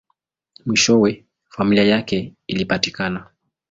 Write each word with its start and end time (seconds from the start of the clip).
Mwishowe, 0.65 1.25
familia 1.49 1.83
yake 1.83 2.33
ilipatikana. 2.47 3.27